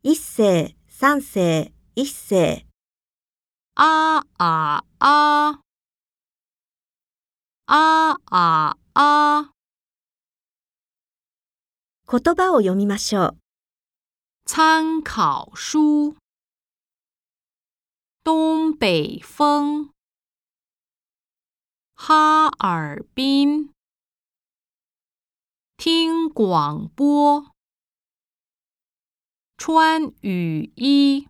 [0.00, 2.64] 一世、三世、一世。
[3.74, 5.60] 啊啊啊！
[7.66, 9.52] 啊啊啊！
[12.06, 13.38] 言葉を読みましょう。
[14.46, 16.16] 参考书：
[18.22, 19.90] 东北风，
[21.94, 23.72] 哈尔滨。
[25.76, 27.50] 听广播，
[29.58, 31.27] 穿雨衣。